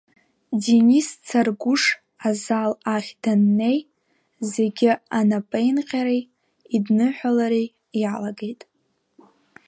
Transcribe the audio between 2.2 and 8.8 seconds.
азал ахь даннеи зегьы анапеинҟьареи идныҳәалареи иалагеит.